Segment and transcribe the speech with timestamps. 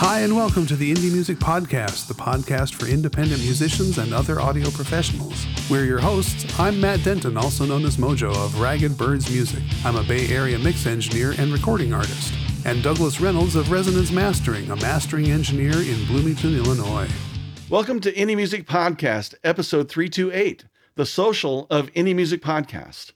[0.00, 4.40] Hi, and welcome to the Indie Music Podcast, the podcast for independent musicians and other
[4.40, 5.44] audio professionals.
[5.68, 6.56] We're your hosts.
[6.56, 9.60] I'm Matt Denton, also known as Mojo of Ragged Birds Music.
[9.84, 12.32] I'm a Bay Area mix engineer and recording artist.
[12.64, 17.08] And Douglas Reynolds of Resonance Mastering, a mastering engineer in Bloomington, Illinois.
[17.68, 23.14] Welcome to Indie Music Podcast, episode 328, the social of Indie Music Podcast.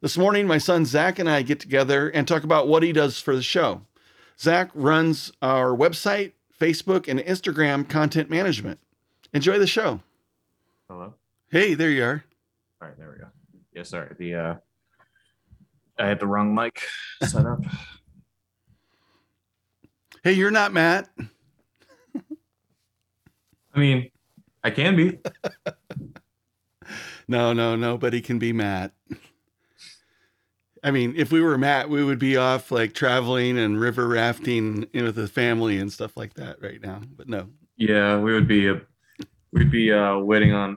[0.00, 3.18] This morning, my son Zach and I get together and talk about what he does
[3.18, 3.82] for the show.
[4.40, 8.80] Zach runs our website, Facebook, and Instagram content management.
[9.34, 10.00] Enjoy the show.
[10.88, 11.14] Hello.
[11.50, 12.24] Hey, there you are.
[12.80, 13.28] All right, there we go.
[13.74, 14.14] Yeah, sorry.
[14.18, 14.54] The uh
[15.98, 16.82] I had the wrong mic
[17.22, 17.60] set up.
[20.22, 21.08] Hey, you're not Matt.
[23.74, 24.10] I mean,
[24.62, 25.18] I can be.
[27.26, 28.92] No, no, nobody can be Matt.
[30.82, 34.86] I mean, if we were Matt, we would be off like traveling and river rafting
[34.92, 37.00] you know, with the family and stuff like that right now.
[37.16, 37.48] But no.
[37.76, 38.76] Yeah, we would be uh,
[39.52, 40.76] we'd be uh waiting on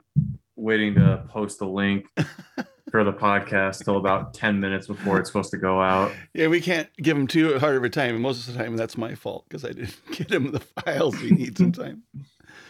[0.56, 2.06] waiting to post the link
[2.90, 6.12] for the podcast till about 10 minutes before it's supposed to go out.
[6.32, 8.14] Yeah, we can't give him too hard of a time.
[8.14, 11.18] And most of the time, that's my fault because I didn't get him the files
[11.18, 12.02] he needs in time.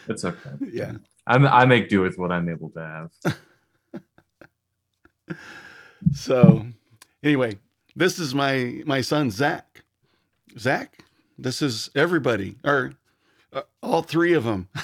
[0.07, 0.51] It's okay.
[0.71, 0.93] Yeah.
[1.25, 3.35] I'm, I make do with what I'm able to have.
[6.13, 6.67] So,
[7.25, 7.57] anyway,
[7.95, 9.83] this is my my son Zach.
[10.57, 11.03] Zach,
[11.37, 12.93] this is everybody, or
[13.51, 14.69] uh, all three of them.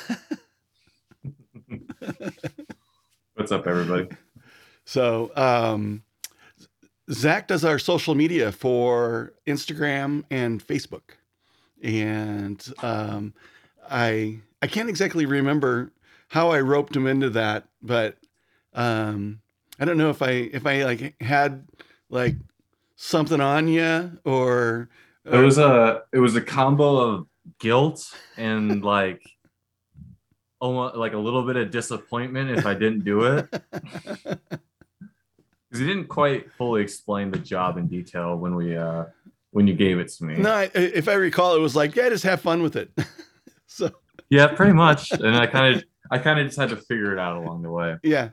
[3.36, 4.10] What's up, everybody?
[4.84, 6.04] So, um,
[7.10, 11.12] Zach does our social media for Instagram and Facebook,
[11.82, 13.34] and um,
[13.90, 15.94] I I can't exactly remember
[16.28, 18.18] how I roped him into that, but
[18.74, 19.42] um,
[19.80, 21.66] I don't know if I if I like had
[22.12, 22.36] like
[22.96, 24.90] something on you or,
[25.26, 27.28] It was a it was a combo of
[27.60, 29.22] guilt and like
[30.60, 33.48] almost like a little bit of disappointment if I didn't do it.
[35.70, 39.06] Because he didn't quite fully explain the job in detail when we uh
[39.52, 40.36] when you gave it to me.
[40.36, 40.52] no.
[40.52, 42.92] I, if I recall, it was like yeah, just have fun with it.
[43.68, 43.90] so
[44.30, 45.12] Yeah, pretty much.
[45.14, 47.72] And I kind of I kind of just had to figure it out along the
[47.72, 47.96] way.
[48.04, 48.32] yeah,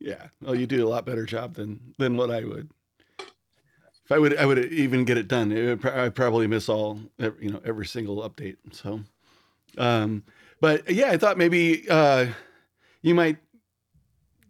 [0.00, 0.28] yeah.
[0.40, 2.70] Well, you do a lot better job than than what I would.
[3.18, 5.52] If I would, I would even get it done.
[5.52, 8.56] It would, I'd probably miss all, you know, every single update.
[8.72, 9.00] So,
[9.76, 10.24] um,
[10.62, 12.28] but yeah, I thought maybe uh,
[13.02, 13.36] you might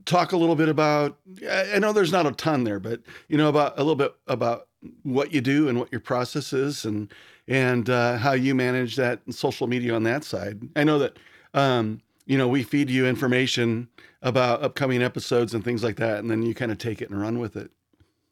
[0.05, 1.19] talk a little bit about.
[1.49, 4.15] I I know there's not a ton there, but you know about a little bit
[4.29, 4.69] about
[5.03, 7.13] what you do and what your process is, and
[7.49, 10.61] and uh, how you manage that social media on that side.
[10.77, 11.19] I know that
[11.55, 13.89] um, you know we feed you information
[14.21, 17.21] about upcoming episodes and things like that, and then you kind of take it and
[17.21, 17.71] run with it.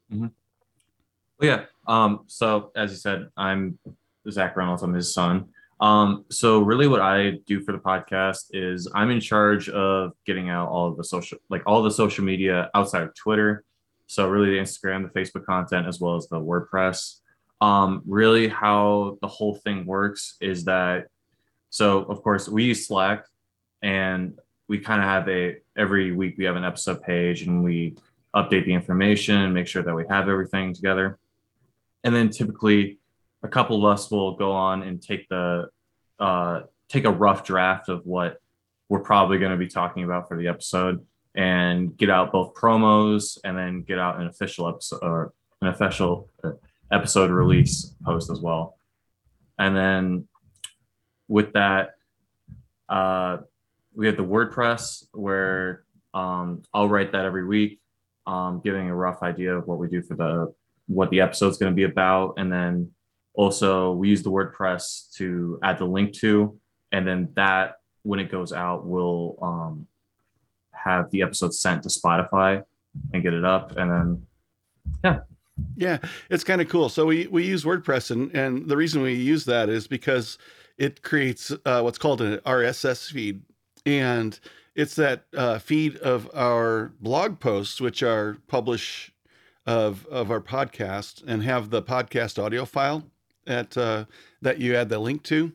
[0.09, 0.29] Well,
[1.41, 1.65] yeah.
[1.87, 3.79] Um, so as you said, I'm
[4.29, 4.83] Zach Reynolds.
[4.83, 5.49] I'm his son.
[5.79, 10.49] Um, so really what I do for the podcast is I'm in charge of getting
[10.49, 13.63] out all of the social, like all the social media outside of Twitter.
[14.05, 17.19] So really the Instagram, the Facebook content, as well as the WordPress.
[17.61, 21.07] Um, really how the whole thing works is that,
[21.71, 23.25] so of course we use Slack
[23.81, 27.95] and we kind of have a, every week we have an episode page and we
[28.35, 31.17] update the information, make sure that we have everything together.
[32.03, 32.99] And then typically
[33.43, 35.69] a couple of us will go on and take the
[36.19, 38.41] uh, take a rough draft of what
[38.89, 41.05] we're probably going to be talking about for the episode
[41.35, 46.29] and get out both promos and then get out an official episode or an official
[46.43, 46.51] uh,
[46.91, 48.77] episode release post as well.
[49.59, 50.27] And then
[51.27, 51.95] with that,
[52.89, 53.37] uh,
[53.97, 57.81] we have the WordPress where um, I'll write that every week,
[58.27, 60.53] um, giving a rough idea of what we do for the
[60.87, 62.91] what the episode's going to be about, and then
[63.33, 66.57] also we use the WordPress to add the link to,
[66.91, 69.87] and then that when it goes out will um,
[70.71, 72.63] have the episode sent to Spotify
[73.13, 74.27] and get it up, and then
[75.03, 75.19] yeah,
[75.75, 75.97] Yeah,
[76.29, 76.89] it's kind of cool.
[76.89, 80.37] So we we use WordPress, and and the reason we use that is because
[80.77, 83.41] it creates uh, what's called an RSS feed,
[83.87, 84.37] and
[84.75, 89.11] it's that uh, feed of our blog posts, which are publish
[89.65, 93.05] of of our podcast, and have the podcast audio file
[93.45, 94.05] that uh,
[94.41, 95.53] that you add the link to,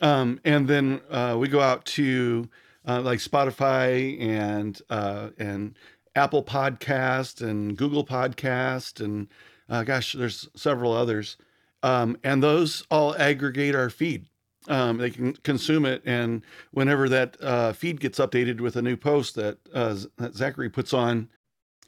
[0.00, 2.48] um, and then uh, we go out to
[2.88, 5.76] uh, like Spotify and uh, and
[6.16, 9.28] Apple Podcast and Google Podcast and
[9.68, 11.36] uh, gosh, there's several others,
[11.82, 14.26] um, and those all aggregate our feed.
[14.66, 18.96] Um, they can consume it, and whenever that uh, feed gets updated with a new
[18.96, 21.28] post that, uh, that Zachary puts on,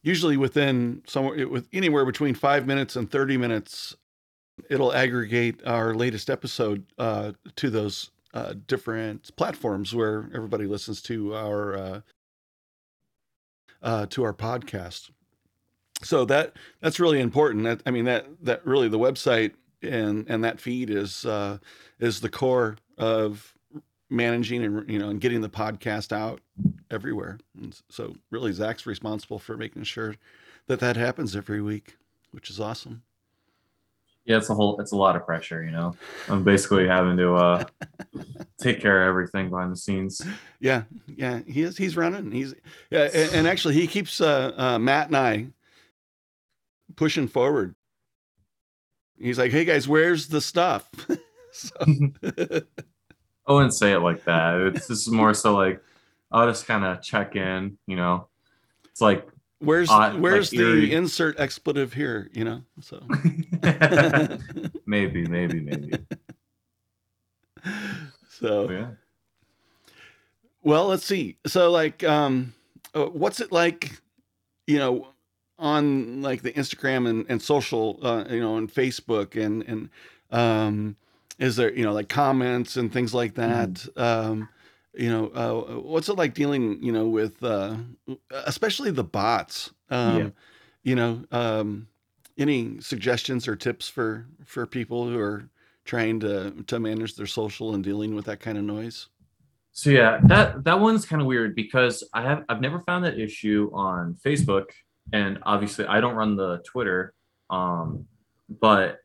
[0.03, 3.97] usually within somewhere with anywhere between five minutes and thirty minutes
[4.71, 11.35] it'll aggregate our latest episode uh, to those uh, different platforms where everybody listens to
[11.35, 12.01] our uh,
[13.83, 15.11] uh, to our podcast.
[16.03, 17.65] So that that's really important.
[17.65, 19.53] That I mean that that really the website
[19.87, 21.59] and and that feed is uh,
[21.99, 23.55] is the core of
[24.11, 26.41] managing and you know and getting the podcast out
[26.91, 27.39] everywhere.
[27.61, 30.17] And so really Zach's responsible for making sure
[30.67, 31.97] that that happens every week,
[32.31, 33.03] which is awesome.
[34.25, 35.95] Yeah, it's a whole it's a lot of pressure, you know.
[36.29, 37.65] I'm basically having to uh
[38.61, 40.21] take care of everything behind the scenes.
[40.59, 41.77] Yeah, yeah, he is.
[41.77, 42.33] He's running.
[42.33, 42.55] He's
[42.91, 45.47] yeah, and, and actually he keeps uh, uh, Matt and I
[46.97, 47.75] pushing forward.
[49.19, 50.89] He's like, "Hey guys, where's the stuff?"
[51.53, 51.75] so,
[53.47, 54.73] I wouldn't say it like that.
[54.75, 55.83] It's just more so like
[56.31, 58.29] I'll just kind of check in, you know.
[58.87, 59.27] It's like
[59.61, 60.93] where's Uh, like where's the eerie.
[60.93, 62.29] insert expletive here?
[62.33, 63.01] You know, so
[64.87, 65.93] maybe, maybe, maybe.
[68.29, 68.91] so But yeah.
[70.63, 71.39] Well, let's see.
[71.47, 72.53] So, like, um,
[72.93, 74.01] uh, what's it like,
[74.67, 75.09] you know,
[75.59, 79.91] on like the Instagram and, and social, uh, you know, and Facebook and and
[80.31, 80.97] um,
[81.39, 83.87] is there, you know, like comments and things like that?
[83.97, 84.49] Um,
[84.95, 87.77] you know, uh, what's it like dealing, you know, with uh,
[88.31, 89.71] especially the bots?
[89.91, 90.29] Um, Yeah.
[90.83, 91.89] You know, um,
[92.39, 95.49] any suggestions or tips for for people who are
[95.85, 99.09] trying to to manage their social and dealing with that kind of noise?
[99.73, 103.19] So yeah, that that one's kind of weird because I have I've never found that
[103.19, 104.67] issue on Facebook,
[105.13, 107.15] and obviously I don't run the Twitter,
[107.51, 108.07] um,
[108.49, 108.99] but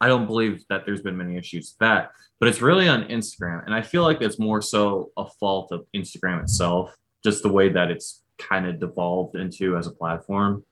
[0.00, 2.12] I don't believe that there's been many issues with that.
[2.40, 5.86] But it's really on Instagram, and I feel like it's more so a fault of
[5.94, 10.64] Instagram itself, just the way that it's kind of devolved into as a platform.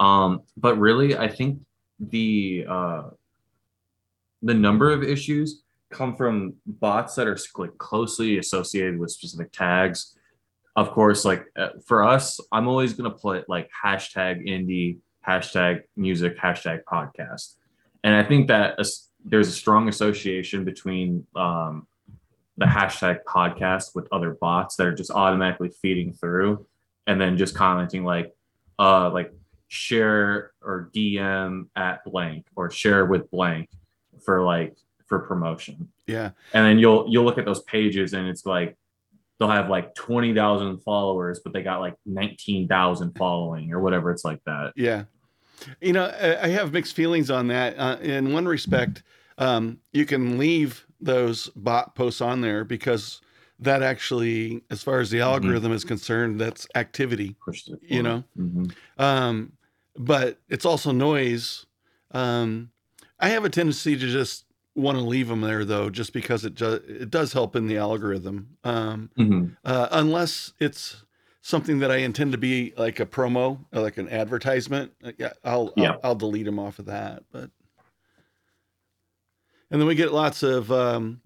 [0.00, 1.60] Um, but really, I think
[2.00, 3.02] the uh,
[4.42, 10.16] the number of issues come from bots that are like closely associated with specific tags.
[10.74, 16.38] Of course, like uh, for us, I'm always gonna put like hashtag indie, hashtag music,
[16.38, 17.54] hashtag podcast,
[18.04, 18.78] and I think that
[19.24, 21.86] there's a strong association between um,
[22.56, 26.66] the hashtag podcast with other bots that are just automatically feeding through,
[27.06, 28.32] and then just commenting like,
[28.78, 29.32] uh, like
[29.68, 33.68] share or DM at blank or share with blank
[34.24, 34.76] for like
[35.06, 36.30] for promotion Yeah.
[36.52, 38.76] and then you'll you'll look at those pages and it's like
[39.42, 44.42] they'll have like 20,000 followers but they got like 19,000 following or whatever it's like
[44.44, 45.04] that Yeah.
[45.80, 46.12] You know,
[46.42, 47.78] I have mixed feelings on that.
[47.78, 49.04] Uh, in one respect,
[49.38, 53.20] um, you can leave those bot posts on there because
[53.60, 57.36] that actually, as far as the algorithm is concerned, that's activity.
[57.80, 58.24] You know?
[58.36, 58.74] Mhm.
[58.98, 59.52] Um,
[59.96, 61.64] but it's also noise.
[62.10, 62.70] Um,
[63.20, 66.54] I have a tendency to just want to leave them there though, just because it
[66.54, 68.56] ju- it does help in the algorithm.
[68.64, 69.56] Um, Mhm.
[69.64, 71.04] uh, unless it's
[71.42, 74.92] something that I intend to be like a promo, or like an advertisement.
[75.04, 75.90] uh, Yeah, I'll, Yeah.
[75.92, 77.24] I'll I'll delete them off of that.
[77.32, 77.50] But
[79.70, 81.20] and then we get lots of um,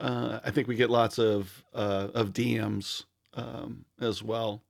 [0.00, 3.04] uh, I think we get lots of uh, of DMs
[3.34, 4.62] um, as well,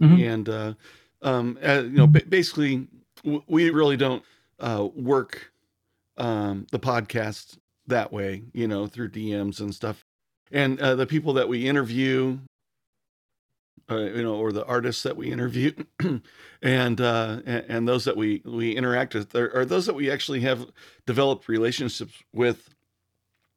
[0.00, 0.28] Mhm.
[0.28, 0.74] and uh,
[1.22, 2.88] um, uh, you know ba- basically
[3.24, 4.22] w- we really don't
[4.60, 5.52] uh, work
[6.18, 7.58] um, the podcast
[7.92, 10.04] that way, you know, through DMs and stuff.
[10.50, 12.38] And uh, the people that we interview,
[13.90, 15.72] uh, you know, or the artists that we interview,
[16.62, 20.10] and, uh, and and those that we we interact with, are, are those that we
[20.10, 20.66] actually have
[21.06, 22.74] developed relationships with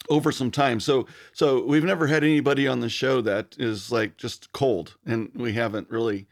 [0.10, 0.80] over some time.
[0.80, 5.32] So so we've never had anybody on the show that is like just cold, and
[5.36, 6.28] we haven't really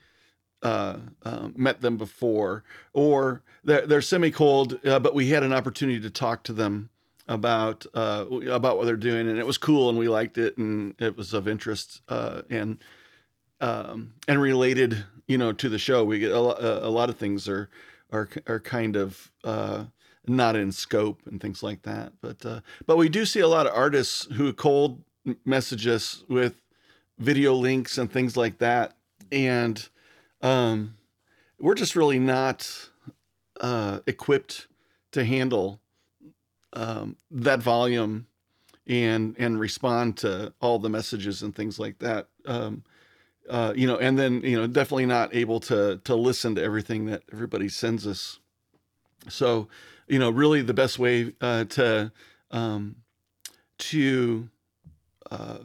[0.64, 2.64] uh, uh, met them before,
[2.94, 6.90] or they're, they're semi-cold, uh, but we had an opportunity to talk to them
[7.28, 10.96] about uh, about what they're doing, and it was cool, and we liked it, and
[11.00, 12.80] it was of interest, uh, and
[13.62, 16.04] um, and related, you know, to the show.
[16.04, 17.70] We get a, lo- a lot of things are
[18.12, 19.86] are are kind of uh,
[20.28, 23.68] not in scope and things like that, but uh, but we do see a lot
[23.68, 25.04] of artists who cold
[25.46, 26.62] message us with
[27.18, 28.98] video links and things like that,
[29.32, 29.88] and
[30.42, 30.96] um,
[31.58, 32.90] we're just really not
[33.62, 34.68] uh, equipped
[35.12, 35.80] to handle
[36.74, 38.28] um, that volume
[38.86, 42.28] and and respond to all the messages and things like that.
[42.46, 42.84] Um,
[43.50, 47.06] uh, you know, and then you know, definitely not able to to listen to everything
[47.06, 48.40] that everybody sends us.
[49.30, 49.68] So,
[50.08, 52.12] you know, really the best way uh, to
[52.52, 52.98] um,
[53.80, 54.50] to
[55.32, 55.58] uh,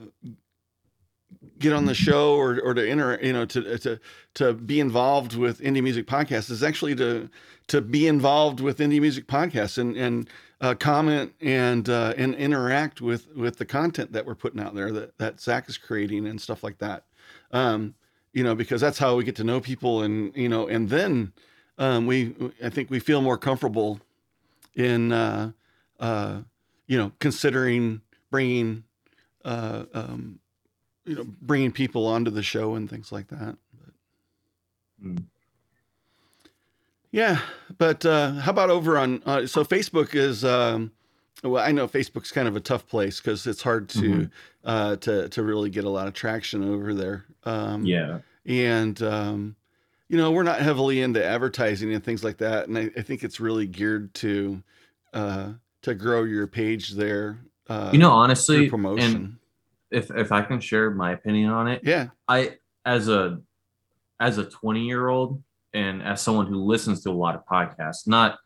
[1.59, 4.01] get on the show or, or to enter, you know, to, to,
[4.35, 7.29] to be involved with indie music podcasts is actually to,
[7.67, 10.29] to be involved with indie music podcasts and, and,
[10.61, 14.91] uh, comment and uh, and interact with with the content that we're putting out there
[14.93, 17.05] that that Zach is creating and stuff like that.
[17.53, 17.95] Um,
[18.33, 21.33] you know, because that's how we get to know people, and you know, and then
[21.79, 24.01] um, we I think we feel more comfortable
[24.75, 25.53] in uh,
[26.01, 26.41] uh,
[26.87, 28.01] you know considering
[28.31, 28.85] bringing
[29.45, 30.41] uh, um,
[31.05, 33.57] you know bringing people onto the show and things like that.
[33.81, 33.93] But,
[35.01, 35.27] Mm.
[37.11, 37.41] Yeah,
[37.79, 40.93] but uh, how about over on uh, so Facebook is um,
[41.43, 44.31] well I know Facebook's kind of a tough place because it's hard to Mhm.
[44.65, 47.25] uh, to to really get a lot of traction over there.
[47.45, 48.19] Um, Yeah.
[48.45, 49.57] and um,
[50.09, 53.25] you know we're not heavily into advertising and things like that, and I, I think
[53.25, 54.63] it's really geared to
[55.15, 57.39] uh, to grow your page there.
[57.69, 59.39] Uh, You know, honestly, and promotion.
[59.91, 63.41] if if I can share my opinion on it, yeah, I as a
[64.21, 65.43] as a 20 year old
[65.75, 68.39] and as someone who listens to a lot of podcasts, not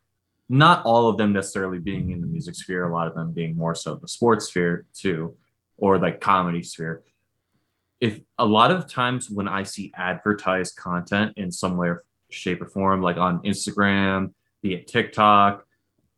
[0.48, 3.56] not all of them necessarily being in the music sphere, a lot of them being
[3.56, 5.34] more so the sports sphere too,
[5.78, 7.02] or like comedy sphere.
[8.00, 12.60] If a lot of times when I see advertised content in some way or shape
[12.60, 15.64] or form, like on Instagram, be it TikTok,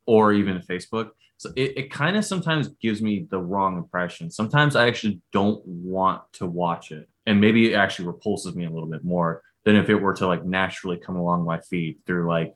[0.06, 4.30] or even Facebook, so it, it kind of sometimes gives me the wrong impression.
[4.30, 7.08] Sometimes I actually don't want to watch it.
[7.26, 10.26] And maybe it actually repulses me a little bit more than if it were to
[10.26, 12.54] like naturally come along my feed through like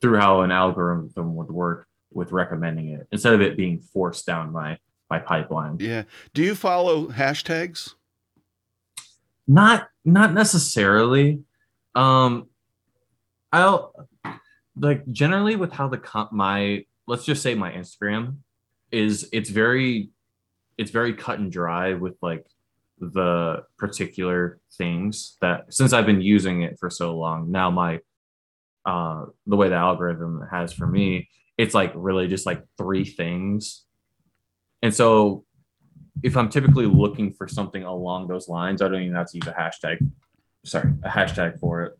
[0.00, 4.52] through how an algorithm would work with recommending it instead of it being forced down
[4.52, 5.76] my my pipeline.
[5.78, 6.02] yeah.
[6.34, 7.94] Do you follow hashtags?
[9.46, 11.40] Not not necessarily.
[11.94, 12.48] Um
[13.52, 14.08] I'll
[14.78, 18.38] like generally with how the comp my let's just say my Instagram
[18.90, 20.10] is it's very
[20.76, 22.44] it's very cut and dry with like
[22.98, 28.00] the particular things that since I've been using it for so long now my
[28.86, 33.84] uh the way the algorithm has for me it's like really just like three things.
[34.82, 35.44] And so
[36.22, 39.46] if I'm typically looking for something along those lines I don't even have to use
[39.46, 39.98] a hashtag
[40.64, 41.98] sorry a hashtag for it.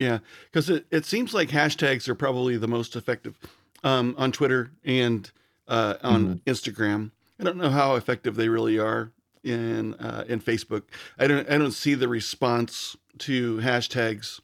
[0.00, 0.18] Yeah
[0.50, 3.38] because it, it seems like hashtags are probably the most effective
[3.84, 5.30] um, on Twitter and
[5.68, 7.12] uh, on Instagram.
[7.38, 9.12] I don't know how effective they really are
[9.44, 10.82] in uh, in Facebook.
[11.18, 14.40] I don't I don't see the response to hashtags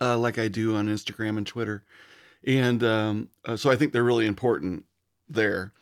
[0.00, 1.84] uh, like I do on Instagram and Twitter,
[2.46, 4.84] and um, uh, so I think they're really important
[5.28, 5.72] there.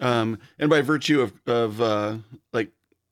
[0.00, 2.16] Um, and by virtue of of uh,
[2.52, 2.70] like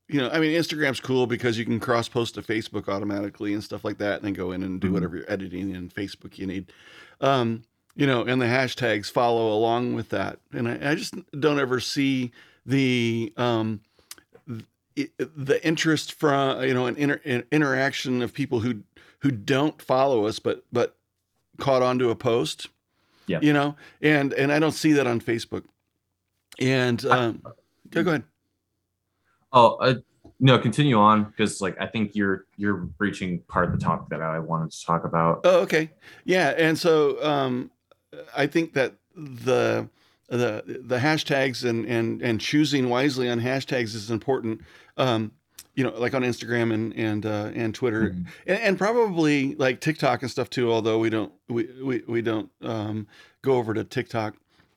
[0.08, 3.62] you know, I mean, Instagram's cool because you can cross post to Facebook automatically and
[3.62, 4.92] stuff like that, and then go in and do Mhm.
[4.92, 6.72] whatever you're editing in Facebook you need.
[7.20, 7.62] Um,
[7.94, 10.38] you know, and the hashtags follow along with that.
[10.52, 12.32] And I, I just don't ever see
[12.66, 13.80] the um,
[15.19, 18.83] the interest from you know an, inter- an interaction of people who
[19.21, 20.97] who don't follow us but but
[21.59, 22.69] caught onto a post.
[23.26, 23.38] Yeah.
[23.42, 25.62] You know, and and I don't see that on Facebook.
[26.59, 27.42] And um,
[27.90, 28.25] go go ahead.
[29.52, 29.95] Oh, uh,
[30.40, 34.23] no, continue on because like I think you're you're reaching part of the topic that
[34.23, 35.42] I wanted to talk about.
[35.45, 35.90] Oh, okay.
[36.25, 37.71] Yeah, and so um,
[38.37, 39.88] I think that the
[40.30, 44.60] the the hashtags and and and choosing wisely on hashtags is important.
[44.96, 45.32] Um,
[45.75, 48.26] you know, like on Instagram and and uh, and Twitter, Mhm.
[48.46, 50.70] and, and probably like TikTok and stuff too.
[50.72, 53.06] Although we don't we we, we don't um,
[53.42, 54.34] go over to TikTok,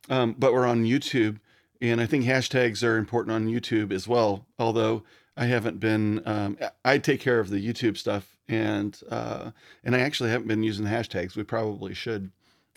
[0.10, 1.40] um, but we're on YouTube,
[1.82, 4.46] and I think hashtags are important on YouTube as well.
[4.60, 5.04] Although
[5.36, 9.52] I haven't been, um, I take care of the YouTube stuff, and uh,
[9.84, 11.36] and I actually haven't been using hashtags.
[11.36, 12.32] We probably should.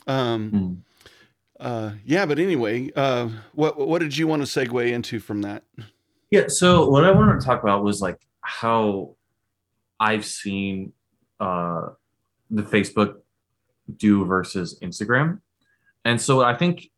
[0.06, 0.76] Um, Mhm.
[1.60, 5.64] Uh, yeah, but anyway, uh, what what did you want to segue into from that?
[6.30, 6.44] Yeah.
[6.48, 9.16] So what I wanted to talk about was like how
[9.98, 10.92] I've seen
[11.40, 11.90] uh,
[12.50, 13.16] the Facebook
[13.96, 15.40] do versus Instagram,
[16.04, 16.90] and so I think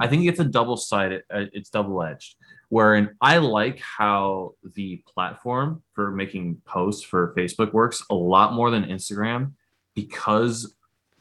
[0.00, 1.22] I think it's a double sided.
[1.32, 2.36] Uh, it's double edged.
[2.68, 8.70] Wherein I like how the platform for making posts for Facebook works a lot more
[8.70, 9.52] than Instagram
[9.94, 10.74] because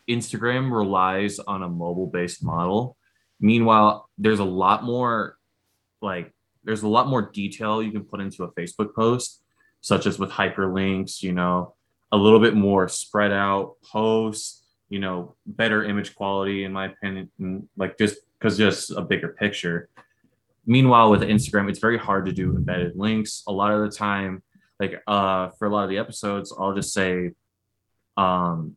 [0.09, 2.97] Instagram relies on a mobile based model.
[3.39, 5.37] Meanwhile, there's a lot more
[6.01, 6.33] like
[6.63, 9.41] there's a lot more detail you can put into a Facebook post,
[9.81, 11.75] such as with hyperlinks, you know,
[12.11, 17.29] a little bit more spread out posts, you know, better image quality, in my opinion,
[17.39, 19.89] and, like just because just a bigger picture.
[20.65, 23.43] Meanwhile, with Instagram, it's very hard to do embedded links.
[23.47, 24.43] A lot of the time,
[24.79, 27.31] like uh, for a lot of the episodes, I'll just say,
[28.17, 28.75] um,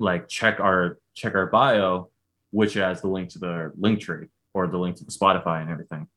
[0.00, 2.10] like check our check our bio,
[2.50, 5.70] which has the link to the link tree or the link to the Spotify and
[5.70, 6.08] everything.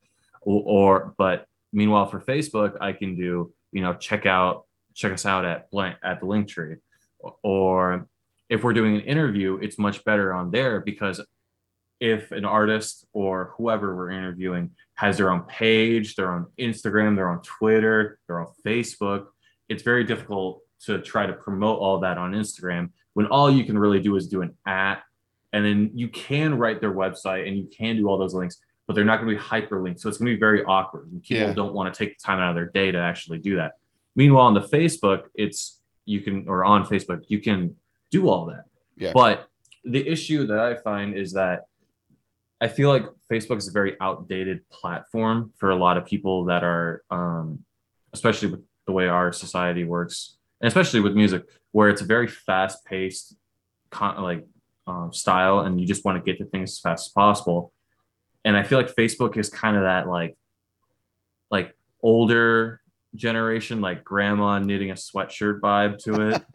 [0.41, 5.25] Or, or but meanwhile for facebook i can do you know check out check us
[5.25, 6.75] out at blank at the link tree
[7.41, 8.07] or
[8.49, 11.19] if we're doing an interview it's much better on there because
[11.99, 17.29] if an artist or whoever we're interviewing has their own page, their own Instagram, their
[17.29, 19.27] own Twitter, their own Facebook,
[19.69, 23.77] it's very difficult to try to promote all that on Instagram when all you can
[23.77, 25.03] really do is do an at
[25.51, 28.95] and then you can write their website and you can do all those links but
[28.95, 31.47] they're not going to be hyperlinked so it's going to be very awkward and people
[31.47, 31.53] Yeah.
[31.53, 33.73] don't want to take the time out of their day to actually do that
[34.15, 37.75] meanwhile on the facebook it's you can or on facebook you can
[38.11, 38.65] do all that
[38.97, 39.11] Yeah.
[39.13, 39.47] but
[39.85, 41.67] the issue that i find is that
[42.61, 46.63] i feel like facebook is a very outdated platform for a lot of people that
[46.63, 47.63] are um,
[48.13, 51.43] especially with the way our society works and especially with music
[51.73, 53.35] where it's a very fast paced
[53.91, 54.47] con- like
[54.87, 57.73] um, style and you just want to get to things as fast as possible.
[58.45, 60.37] And i feel like facebook is kind of that like
[61.51, 62.81] like older
[63.15, 66.43] generation like grandma knitting a sweatshirt vibe to it.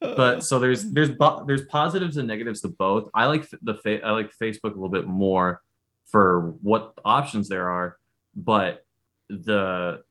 [0.00, 1.12] But so there's there's
[1.46, 3.08] there's positives and negatives to both.
[3.14, 5.62] I like the fa- i like facebook a little bit more
[6.04, 7.96] for what options there are
[8.36, 8.84] but
[9.30, 10.02] the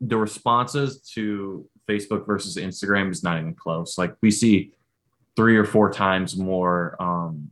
[0.00, 3.96] the responses to Facebook versus Instagram is not even close.
[3.96, 4.72] Like we see
[5.36, 7.50] three or four times more um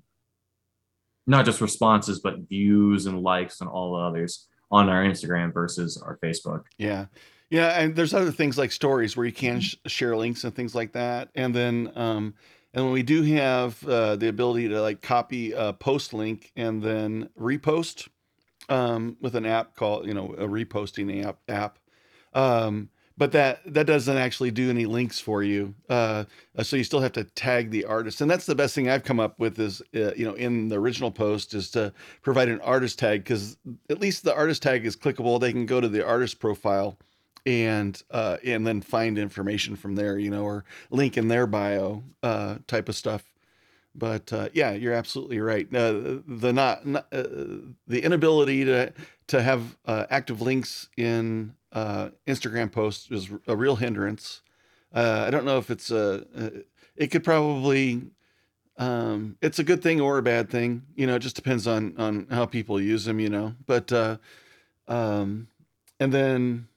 [1.27, 6.01] not just responses but views and likes and all the others on our Instagram versus
[6.03, 6.65] our Facebook.
[6.79, 7.07] Yeah.
[7.51, 7.81] Yeah.
[7.81, 10.93] And there's other things like stories where you can sh- share links and things like
[10.93, 11.29] that.
[11.35, 12.35] And then, um,
[12.73, 16.83] and when we do have uh, the ability to like copy a post link and
[16.83, 18.09] then repost
[18.69, 21.79] um, with an app called, you know, a reposting app app.
[22.35, 25.75] Um, but that that doesn't actually do any links for you.
[25.89, 26.25] Uh,
[26.57, 29.05] uh, so you still have to tag the artist, and that's the best thing I've
[29.05, 32.61] come up with is uh, you know in the original post is to provide an
[32.61, 33.57] artist tag because
[33.89, 35.41] at least the artist tag is clickable.
[35.41, 36.99] They can go to the artist profile
[37.47, 42.03] and uh, and then find information from there, you know, or link in their bio
[42.23, 43.23] uh, type of stuff.
[43.95, 45.71] But uh, yeah, you're absolutely right.
[45.71, 48.93] The not, not the inability to
[49.29, 54.41] to have active links in uh, Instagram posts is a real hindrance.
[54.93, 56.25] Uh, I don't know if it's a.
[56.37, 56.51] Uh,
[56.97, 58.03] it could probably.
[58.77, 60.83] Um, it's a good thing or a bad thing.
[60.97, 63.21] You know, it just depends on on how people use them.
[63.21, 64.17] You know, but uh,
[64.89, 65.49] um,
[66.01, 66.69] and then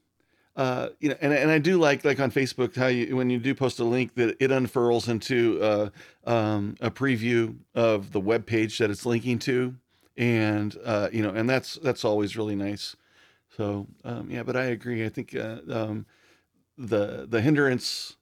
[0.58, 3.38] uh, you know, and, and I do like like on Facebook how you when you
[3.38, 5.90] do post a link that it unfurls into uh,
[6.26, 9.76] um, a preview of the web page that it's linking to,
[10.18, 12.96] and uh, you know, and that's that's always really nice.
[13.58, 15.06] So um, yeah, but I agree.
[15.06, 16.06] I think uh, um,
[16.78, 18.18] the the hindrance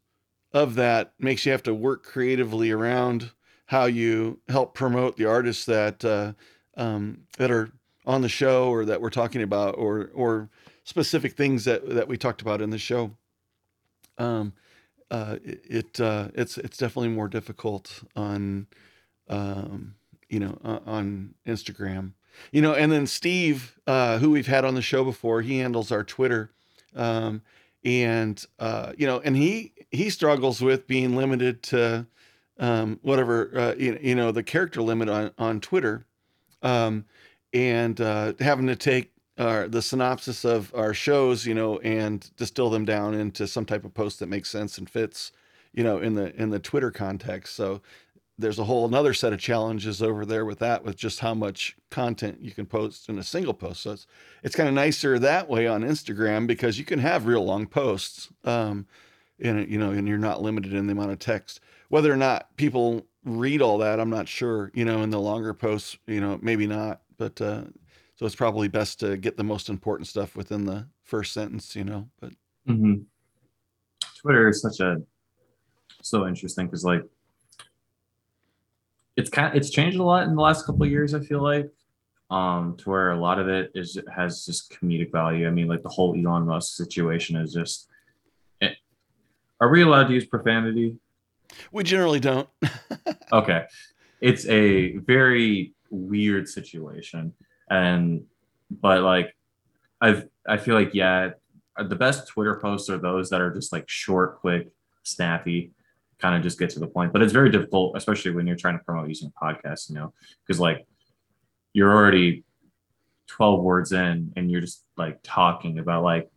[0.53, 3.31] of that makes you have to work creatively around
[3.67, 6.33] how you help promote the artists that uh,
[6.77, 7.71] um, that are
[8.05, 10.49] on the show or that we're talking about or or
[10.83, 13.11] specific things that that we talked about in the show.
[14.17, 14.53] Um,
[15.11, 18.67] uh, it uh, it's it's definitely more difficult on
[19.29, 19.95] um,
[20.29, 22.13] you know on Instagram.
[22.51, 25.91] You know, and then Steve, uh, who we've had on the show before, he handles
[25.91, 26.51] our Twitter,
[26.95, 27.41] um,
[27.83, 32.07] and uh, you know, and he he struggles with being limited to
[32.59, 36.05] um, whatever uh, you, you know the character limit on on Twitter,
[36.61, 37.05] um,
[37.53, 42.69] and uh, having to take our, the synopsis of our shows, you know, and distill
[42.69, 45.31] them down into some type of post that makes sense and fits,
[45.73, 47.55] you know, in the in the Twitter context.
[47.55, 47.81] So
[48.37, 51.75] there's a whole another set of challenges over there with that, with just how much
[51.89, 53.83] content you can post in a single post.
[53.83, 54.07] So it's
[54.43, 58.29] it's kind of nicer that way on Instagram because you can have real long posts,
[58.43, 58.87] um,
[59.39, 61.59] and you know, and you're not limited in the amount of text.
[61.89, 64.71] Whether or not people read all that, I'm not sure.
[64.73, 67.39] You know, in the longer posts, you know, maybe not, but.
[67.41, 67.63] Uh,
[68.17, 71.83] so it's probably best to get the most important stuff within the first sentence, you
[71.83, 72.07] know.
[72.21, 72.31] But
[72.67, 72.93] Mm-hmm.
[74.21, 74.97] Twitter is such a
[76.01, 77.03] so interesting because like
[79.17, 81.13] it's kind of, it's changed a lot in the last couple of years.
[81.13, 81.69] I feel like
[82.31, 85.47] um to where a lot of it is has just comedic value.
[85.47, 87.87] I mean, like the whole Elon Musk situation is just.
[88.61, 88.77] It,
[89.59, 90.97] are we allowed to use profanity?
[91.71, 92.49] we generally don't.
[93.31, 93.65] Okay,
[94.21, 97.33] it's a very weird situation,
[97.69, 98.23] and
[98.69, 99.35] but like
[99.99, 101.31] I've I feel like yeah,
[101.77, 104.69] the best Twitter posts are those that are just like short, quick,
[105.03, 105.71] snappy,
[106.25, 107.13] kind of just get to the point.
[107.13, 110.11] But it's very difficult, especially when you're trying to promote using podcasts, you know,
[110.45, 110.87] because like
[111.73, 112.43] you're already
[113.27, 116.27] 12 words in and you're just like talking about like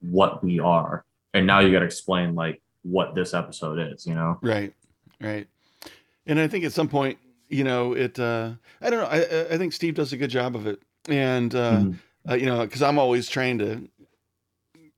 [0.00, 1.04] what we are.
[1.34, 4.38] And now you got to explain like what this episode is, you know?
[4.42, 4.74] right,
[5.20, 5.46] right.
[6.26, 7.16] And I think at some point,
[7.48, 8.18] you know, it.
[8.18, 9.06] Uh, I don't know.
[9.06, 11.98] I I- think Steve does a good job of it, and uh, Mhm.
[12.30, 13.88] uh, you know, because I'm always trying to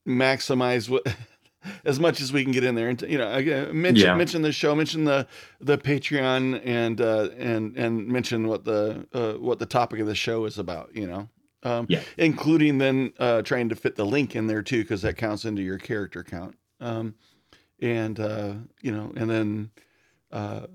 [0.07, 1.03] maximize what
[1.85, 3.29] as much as we can get in there and you know
[3.73, 4.15] mention Yeah.
[4.15, 5.27] mention the show mention the
[5.61, 10.15] the patreon and uh and and mention what the uh what the topic of the
[10.15, 11.29] show is about you know
[11.63, 12.01] um Yeah.
[12.19, 15.63] including then uh trying to fit the link in there too because that counts into
[15.63, 17.15] your character count um
[17.81, 19.71] and uh you know and then
[20.33, 20.67] uh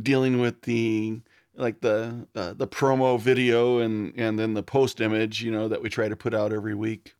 [0.00, 1.20] dealing with the
[1.54, 5.82] like the uh, the promo video and and then the post image you know that
[5.82, 7.14] we try to put out every week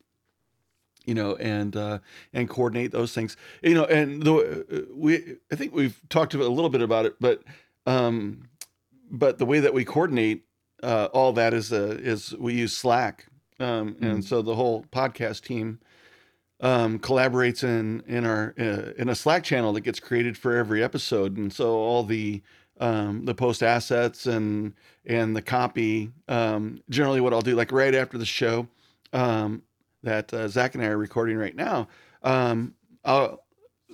[1.07, 1.97] you know and uh
[2.33, 6.69] and coordinate those things you know and the we i think we've talked a little
[6.69, 7.41] bit about it but
[7.87, 8.43] um
[9.09, 10.43] but the way that we coordinate
[10.83, 13.25] uh all that is uh is we use slack
[13.59, 14.23] um and Mhm.
[14.23, 15.79] so the whole podcast team
[16.59, 20.83] um collaborates in in our uh, in a slack channel that gets created for every
[20.83, 22.41] episode and so all the
[22.79, 24.73] um the post assets and
[25.05, 28.67] and the copy um generally what i'll do like right after the show
[29.13, 29.61] um
[30.03, 31.87] that uh, Zach and I are recording right now.
[32.23, 33.43] Um, I'll,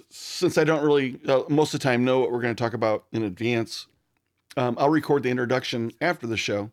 [0.09, 2.73] since I don't really uh, most of the time know what we're going to talk
[2.73, 3.87] about in advance,
[4.57, 6.71] um, I'll record the introduction after the show.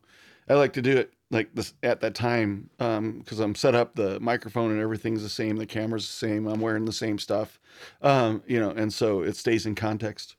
[0.49, 3.95] I like to do it like this at that time because I'm set up.
[3.95, 5.57] The microphone and everything's the same.
[5.57, 6.47] The camera's the same.
[6.47, 7.61] I'm wearing the same stuff,
[8.03, 10.37] um, you know, and so it stays in context.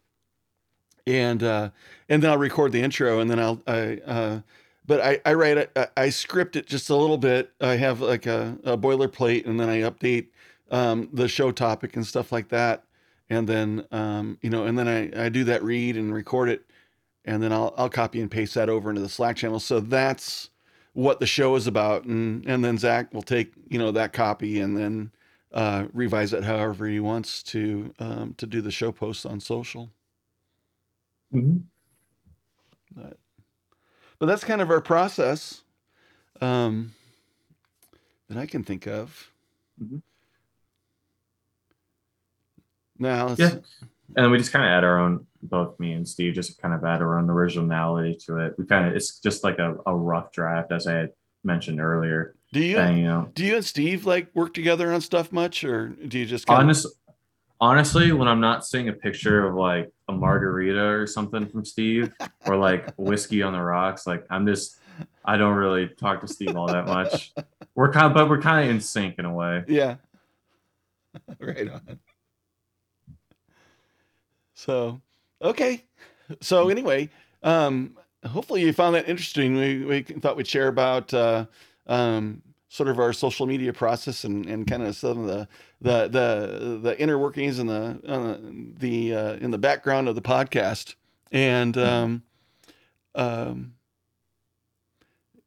[1.08, 1.72] And uh,
[2.10, 4.00] and then I'll record the intro, and then I'll I.
[4.06, 4.42] Uh,
[4.88, 7.52] but I, I write it, I- script it just a little bit.
[7.62, 10.28] I have like a, a boilerplate and then I update
[10.72, 12.84] um, the show topic and stuff like that.
[13.30, 16.66] And then, um, you know, and then I, I do that read and record it.
[17.26, 19.60] And then I'll, I'll copy and paste that over into the Slack channel.
[19.60, 20.50] So that's
[20.94, 22.06] what the show is about.
[22.06, 25.12] And, and then Zach will take, you know, that copy and then
[25.54, 29.92] uh, revise it however he wants to, um, to do the show posts on social.
[31.34, 31.71] Mhm.
[34.22, 35.64] But, that's kind of our process
[36.42, 36.94] um,
[38.30, 39.32] that I can think of.
[39.82, 40.04] Mhm.
[43.00, 43.56] Now, let's, Yeah.
[44.16, 46.84] And we just kind of add our own, both me and Steve, just kind of
[46.84, 48.54] add our own originality to it.
[48.60, 52.36] We kind of, it's just like a, a rough draft, as I had mentioned earlier.
[52.54, 55.64] do you And, you know, do you and Steve like work together on stuff much,
[55.64, 56.86] or do you just kind honest,
[57.60, 62.12] honestly, when I'm not seeing a picture of like a margarita or something from Steve
[62.46, 64.78] or like whiskey on the rocks, like I'm just,
[65.26, 67.34] I don't really talk to Steve all that much.
[67.76, 69.64] We're kind of, but we're kind of in sync in a way.
[69.68, 69.96] Yeah.
[71.40, 72.00] right on.
[74.54, 75.02] So,
[75.42, 75.84] okay.
[76.42, 77.10] So anyway,
[77.44, 79.56] um, hopefully you found that interesting.
[79.56, 81.46] We, we thought we'd share about uh,
[81.88, 85.48] um, sort of our social media process and, and kind of some of the
[85.82, 88.38] the the, the inner workings and the uh,
[88.80, 90.96] the uh, in the background of the podcast.
[91.32, 92.24] And um,
[93.16, 93.74] um,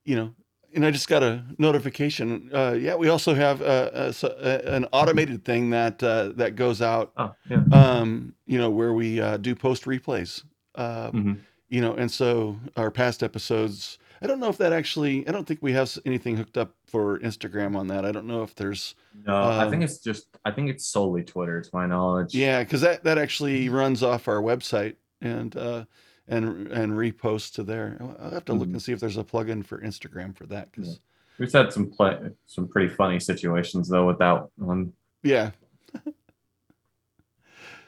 [0.05, 0.35] you know,
[0.75, 2.51] and I just got a notification.
[2.53, 6.83] Uh, yeah, we also have uh, a, a, an automated thing that uh, that goes
[6.83, 7.13] out.
[7.17, 7.63] Oh, yeah.
[7.73, 10.43] Um, you know, where we uh, do post replays.
[10.75, 11.39] Um, Mhm.
[11.69, 13.99] You know, and so our past episodes.
[14.25, 15.29] I don't know if that actually.
[15.29, 18.07] I don't think we have anything hooked up for Instagram on that.
[18.07, 18.95] I don't know if there's.
[19.27, 22.35] No, I Um, think it's just, I think it's solely Twitter, to my knowledge.
[22.35, 25.85] Yeah, because that that actually runs off our website and uh,
[26.27, 27.99] and and reposts to there.
[28.01, 28.73] I'll- have to look Mhm.
[28.73, 30.71] and see if there's a plugin for Instagram for that.
[30.73, 31.01] Because
[31.39, 34.95] We've had some play, some pretty funny situations though with that one.
[35.23, 35.51] yeah.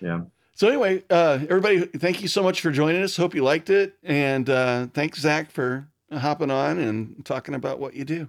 [0.00, 0.22] Yeah.
[0.52, 3.16] So anyway, uh, everybody, thank you so much for joining us.
[3.16, 7.94] Hope you liked it, and uh, thanks Zach for hopping on and talking about what
[7.94, 8.28] you do.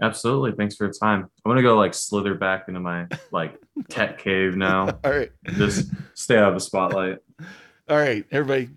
[0.00, 0.52] Absolutely.
[0.52, 1.28] Thanks for your time.
[1.44, 3.56] I'm gonna go like slither back into my like
[3.88, 4.88] tech cave now.
[5.04, 7.18] All right, Just stay out of the spotlight.
[7.88, 8.70] all right, everybody,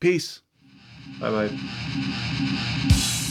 [0.00, 0.40] peace.
[1.20, 1.58] Bye bye.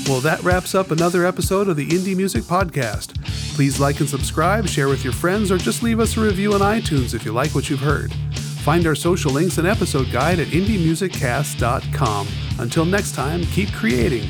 [0.08, 3.20] Well, that wraps up another episode of the Indie Music Podcast.
[3.56, 6.60] Please like and subscribe, share with your friends, or just leave us a review on
[6.60, 8.14] iTunes if you like what you've heard.
[8.66, 12.28] Find our social links and episode guide at indiemusiccast.com.
[12.58, 14.28] Until next time, keep creating.